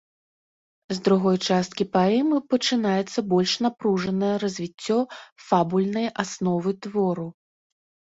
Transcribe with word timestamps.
З 0.95 1.01
другой 1.07 1.35
часткі 1.49 1.85
паэмы 1.97 2.37
пачынаецца 2.53 3.19
больш 3.33 3.53
напружанае 3.65 4.31
развіццё 4.45 4.97
фабульнай 5.51 6.07
асновы 6.25 6.71
твору. 6.87 7.27